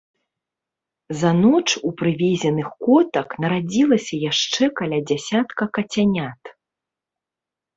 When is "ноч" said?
1.43-1.67